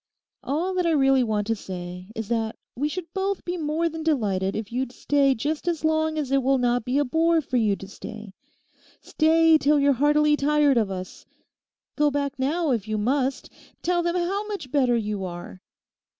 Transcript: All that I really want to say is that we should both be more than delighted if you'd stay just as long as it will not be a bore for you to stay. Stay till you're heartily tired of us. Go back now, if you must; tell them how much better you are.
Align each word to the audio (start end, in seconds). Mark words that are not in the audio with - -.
All 0.43 0.73
that 0.73 0.87
I 0.87 0.93
really 0.93 1.21
want 1.23 1.45
to 1.45 1.55
say 1.55 2.07
is 2.15 2.27
that 2.29 2.55
we 2.75 2.89
should 2.89 3.13
both 3.13 3.45
be 3.45 3.55
more 3.55 3.87
than 3.87 4.01
delighted 4.01 4.55
if 4.55 4.71
you'd 4.71 4.91
stay 4.91 5.35
just 5.35 5.67
as 5.67 5.85
long 5.85 6.17
as 6.17 6.31
it 6.31 6.41
will 6.41 6.57
not 6.57 6.85
be 6.85 6.97
a 6.97 7.05
bore 7.05 7.39
for 7.39 7.57
you 7.57 7.75
to 7.75 7.87
stay. 7.87 8.33
Stay 8.99 9.59
till 9.59 9.79
you're 9.79 9.93
heartily 9.93 10.35
tired 10.35 10.77
of 10.77 10.89
us. 10.89 11.27
Go 11.95 12.09
back 12.09 12.33
now, 12.39 12.71
if 12.71 12.87
you 12.87 12.97
must; 12.97 13.51
tell 13.83 14.01
them 14.01 14.15
how 14.15 14.47
much 14.47 14.71
better 14.71 14.97
you 14.97 15.23
are. 15.23 15.61